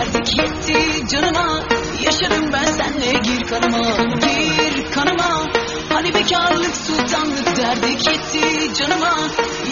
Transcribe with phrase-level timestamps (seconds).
[0.00, 1.62] derdik yetti canıma.
[2.04, 3.78] Yaşarım ben senle gir kanıma
[4.20, 5.46] Gir kanıma.
[5.88, 9.12] Hani bekarlık sultanlık derdik yetti canıma.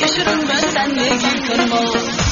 [0.01, 2.28] Yaşarım ben senle gir kanıma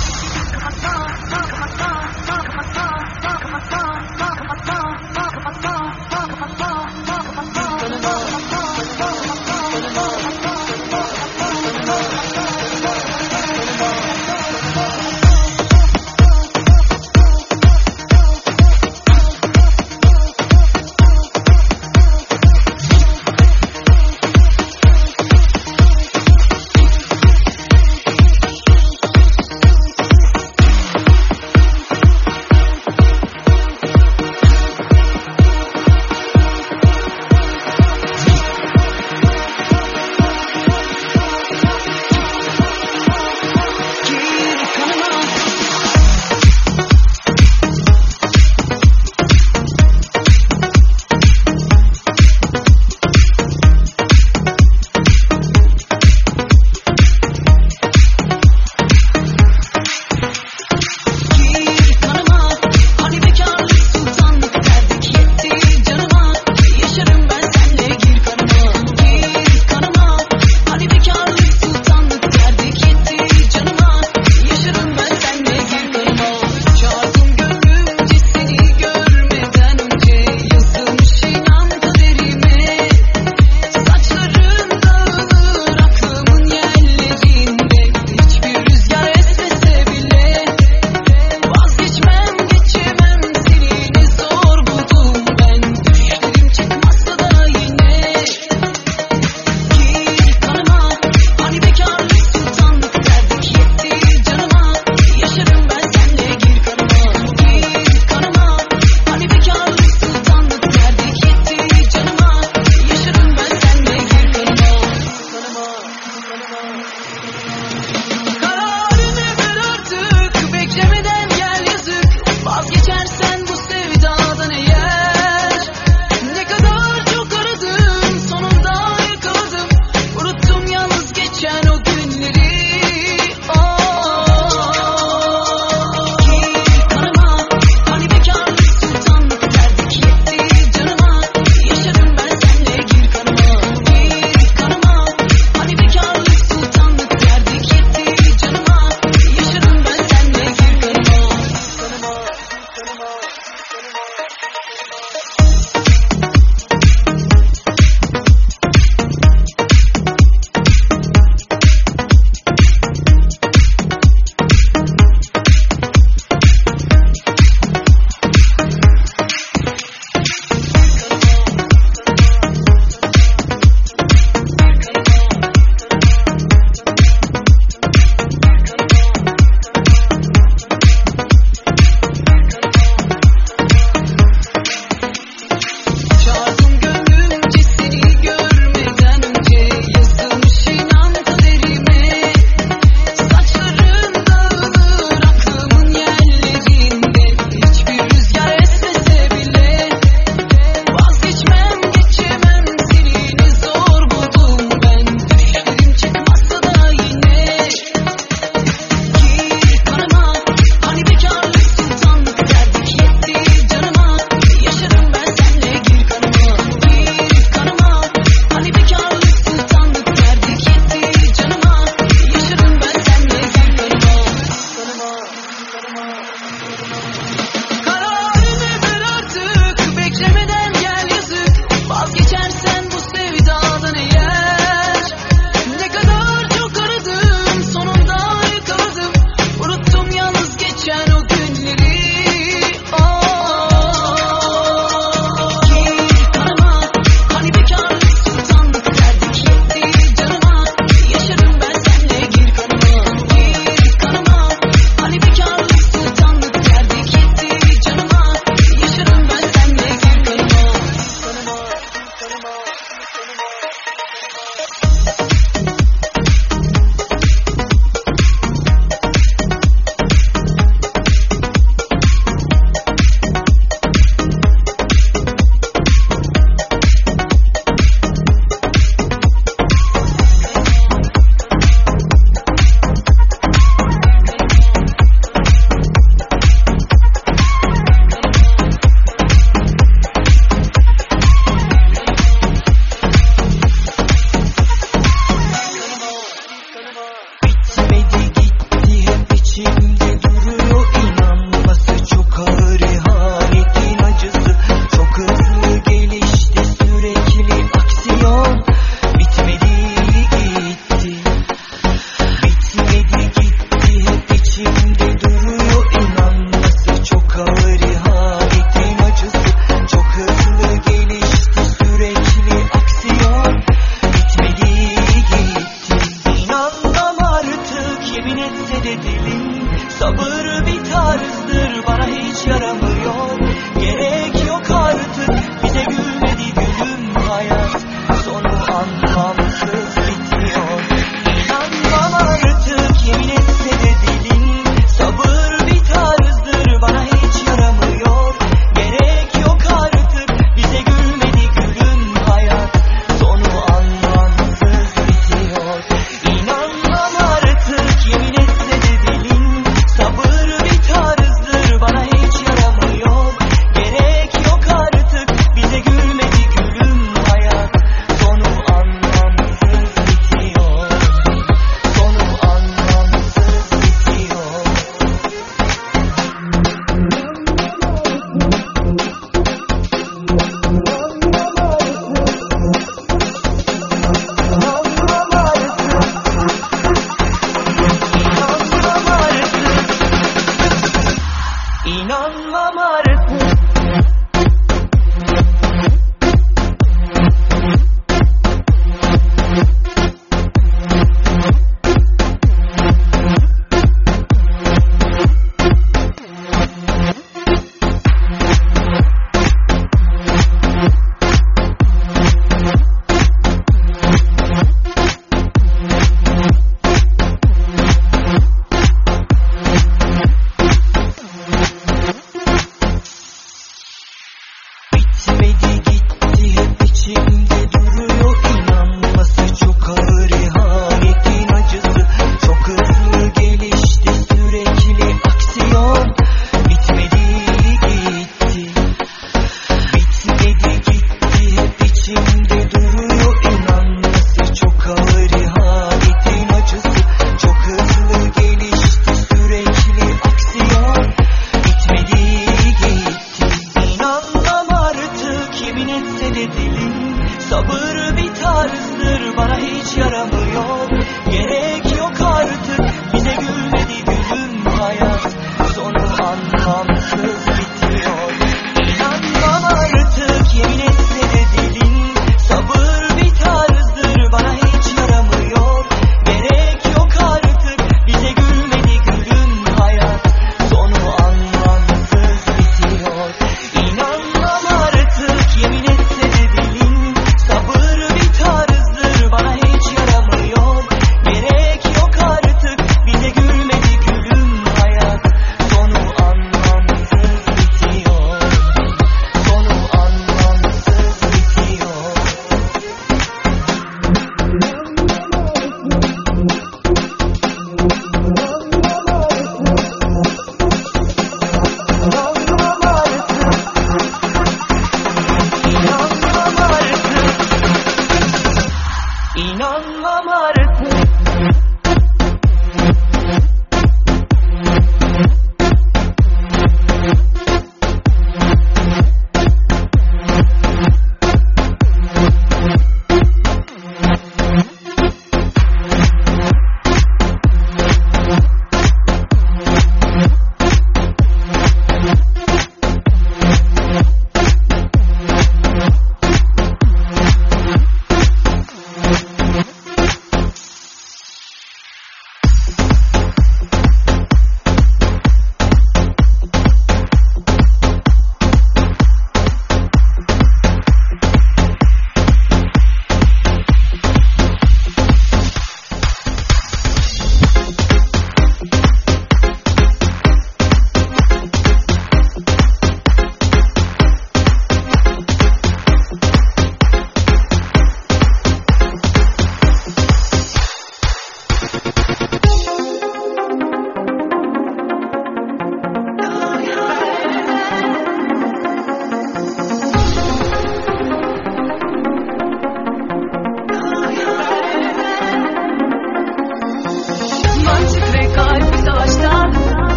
[315.19, 315.56] do.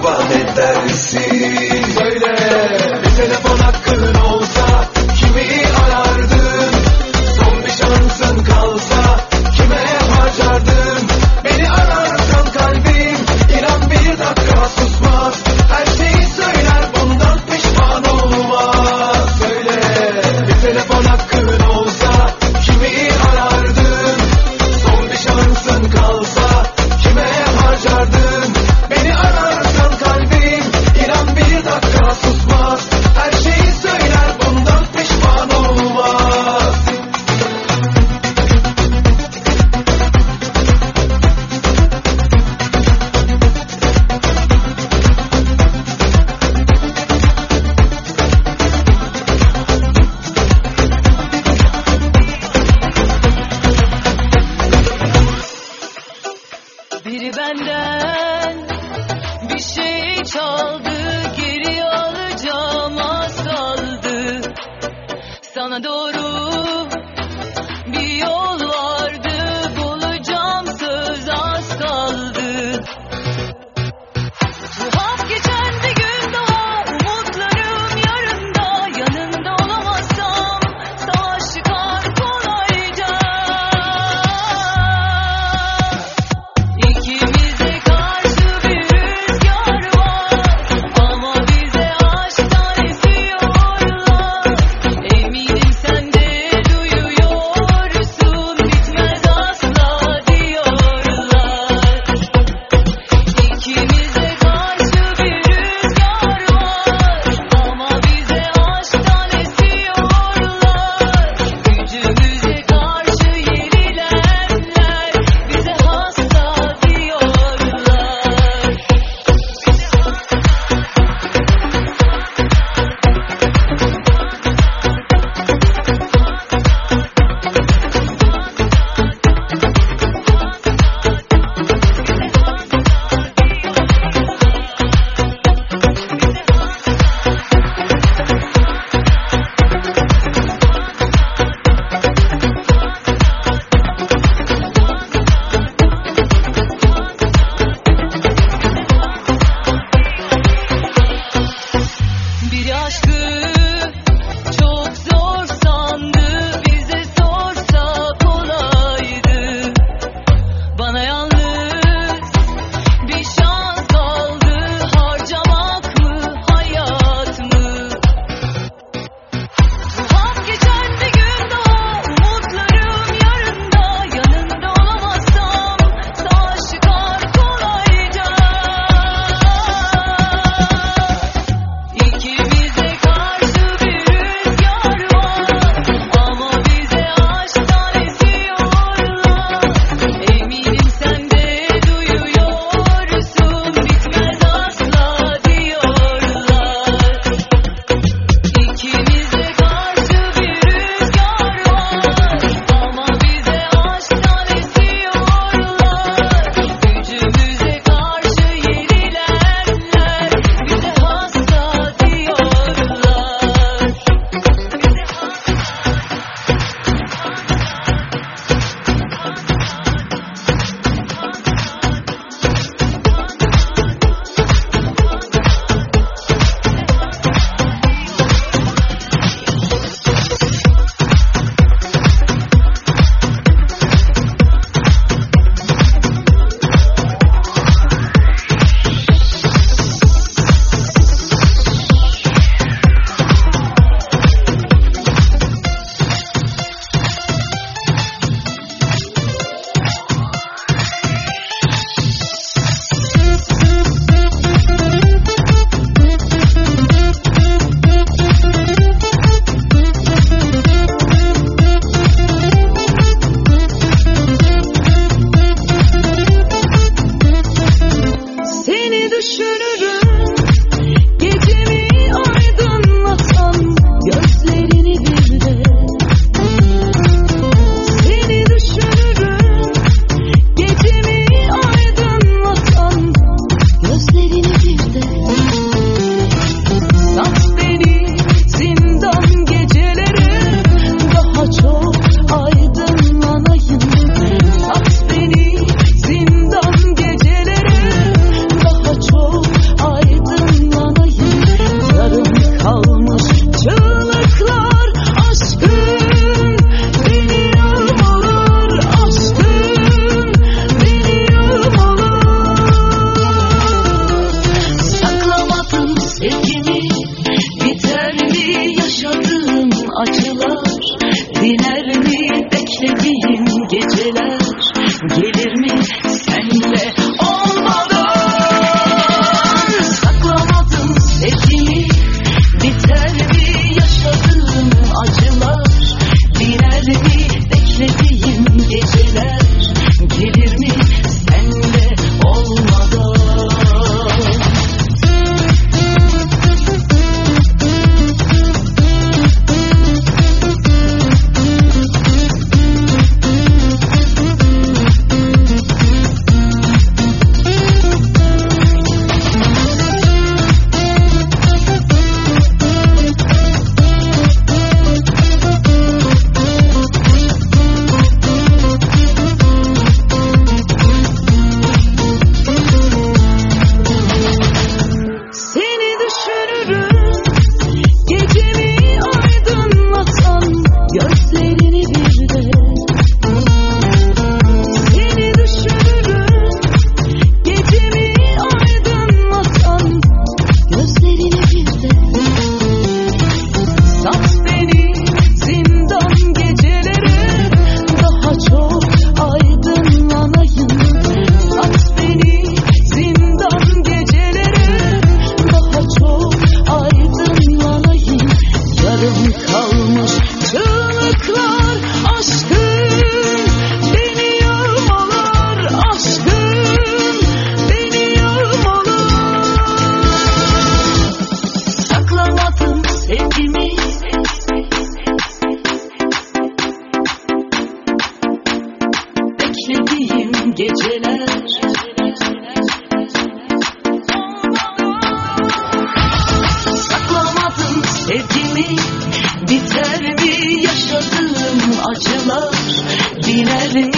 [0.00, 1.69] Cevaba ne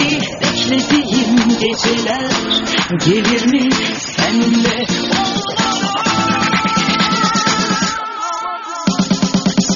[0.03, 2.31] Beklediğim geceler
[3.05, 3.69] gelir mi
[4.17, 4.85] senle?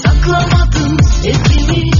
[0.03, 1.91] Saklamadım sesimi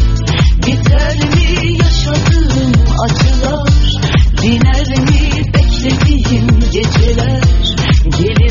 [0.66, 2.74] biter mi yaşadığım
[3.04, 3.70] acılar?
[4.42, 7.42] Diner mi beklediğim geceler
[8.20, 8.47] gelir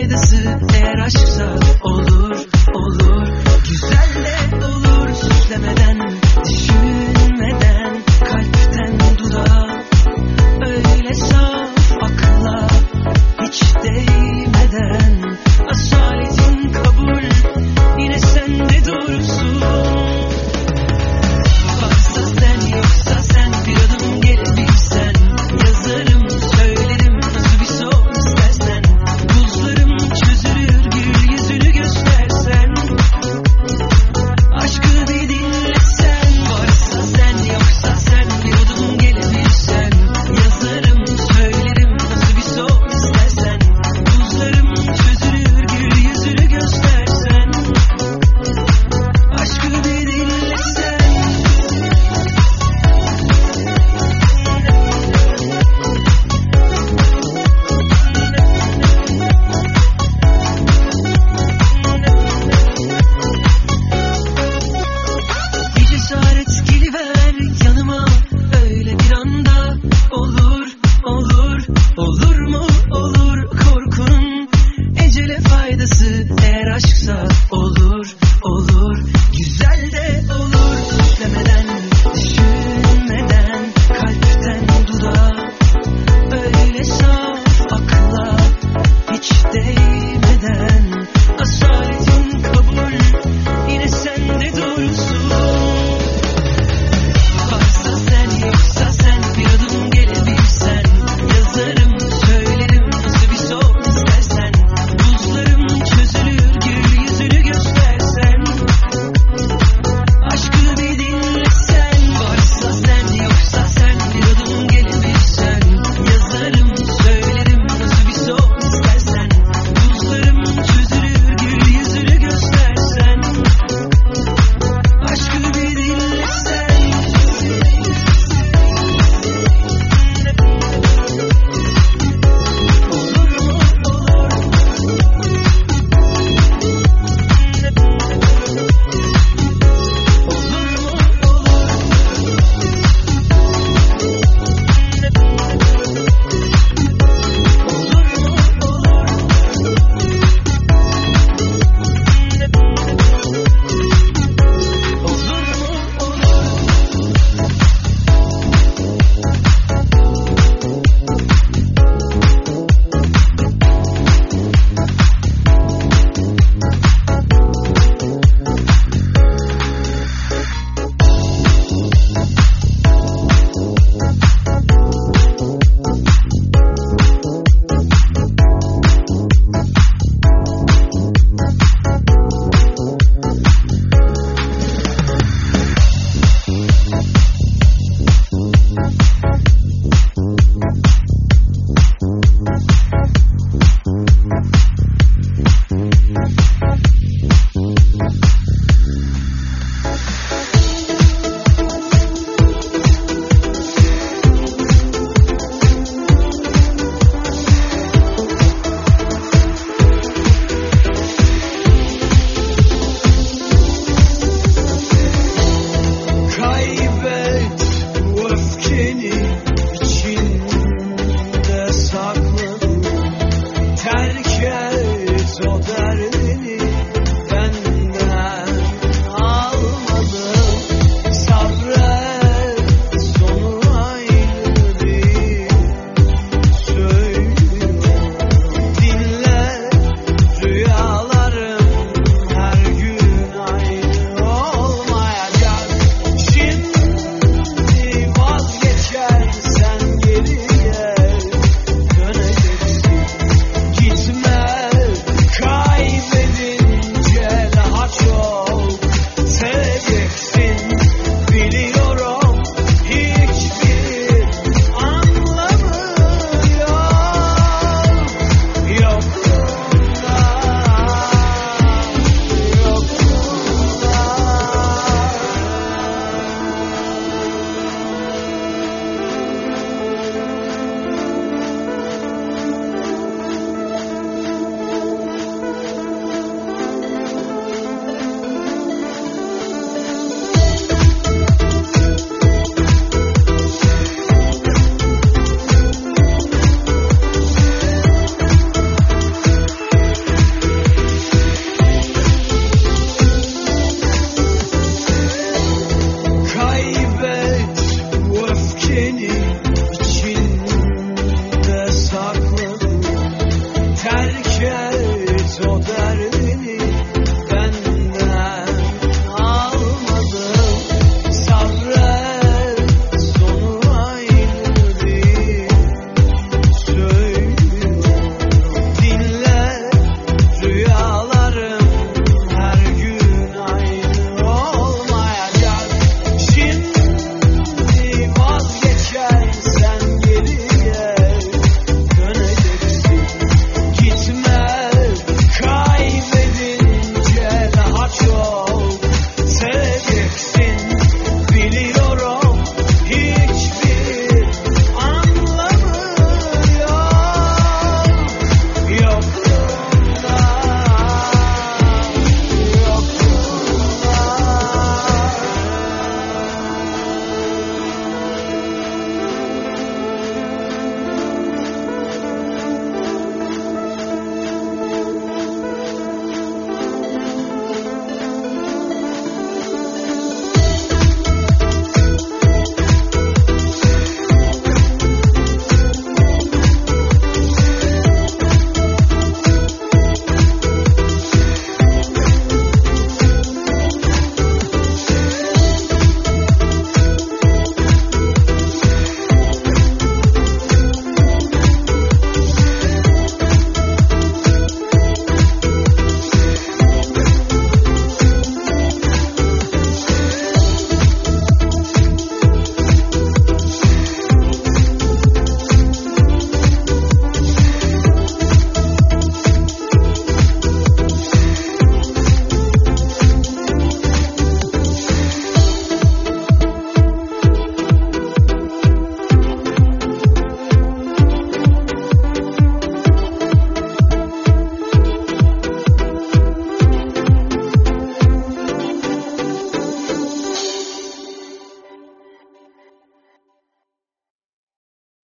[0.00, 2.19] faydası eğer aşksa olur.